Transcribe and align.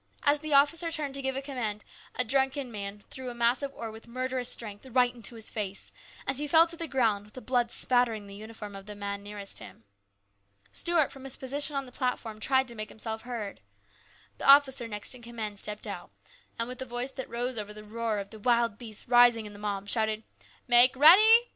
As 0.23 0.39
the 0.39 0.51
officer 0.53 0.89
turned 0.91 1.13
to 1.13 1.21
give 1.21 1.35
a 1.35 1.43
command, 1.43 1.85
a 2.15 2.23
drunken 2.23 2.71
man 2.71 3.01
threw 3.11 3.29
a 3.29 3.35
mass 3.35 3.61
of 3.61 3.71
ore 3.75 3.91
with 3.91 4.07
murderous 4.07 4.49
strength 4.49 4.83
right 4.87 5.13
into 5.13 5.35
his 5.35 5.51
face, 5.51 5.91
and 6.25 6.35
he 6.37 6.47
fell 6.47 6.65
to 6.65 6.75
the 6.75 6.87
ground 6.87 7.23
with 7.25 7.35
the 7.35 7.39
blood 7.39 7.69
spattering 7.69 8.25
the 8.25 8.33
uniform 8.33 8.75
of 8.75 8.87
the 8.87 8.95
man 8.95 9.21
nearest 9.21 9.59
him. 9.59 9.83
Stuart 10.71 11.11
from 11.11 11.23
his 11.23 11.37
position 11.37 11.75
on 11.75 11.85
the 11.85 11.91
platform 11.91 12.39
tried 12.39 12.67
to 12.69 12.73
make 12.73 12.89
himself 12.89 13.21
heard. 13.21 13.61
The 14.39 14.47
officer 14.47 14.87
next 14.87 15.13
in 15.13 15.21
command 15.21 15.59
stepped 15.59 15.85
out, 15.85 16.09
and 16.57 16.71
in 16.71 16.77
a 16.81 16.85
voice 16.85 17.11
that 17.11 17.29
rose 17.29 17.59
over 17.59 17.71
the 17.71 17.83
roar 17.83 18.17
of 18.17 18.31
the 18.31 18.39
wild 18.39 18.79
beast 18.79 19.07
rising 19.07 19.45
in 19.45 19.53
the 19.53 19.59
mob, 19.59 19.87
shouted," 19.87 20.25
Make 20.67 20.95
ready 20.95 21.49